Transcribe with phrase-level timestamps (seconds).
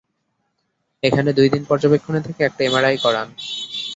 [1.03, 3.27] এখানে দুই দিন পর্যবেক্ষণে থেকে একটা এমআরআই করান।